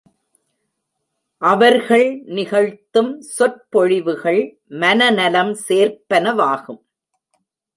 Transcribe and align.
அவர்கள் 1.41 2.07
நிகழ்த்தும் 2.25 3.11
சொற்பொழிவுகள் 3.35 4.41
மன 4.81 5.11
நலம் 5.11 5.53
சேர்ப்பன 5.67 6.35
வாகும். 6.35 6.81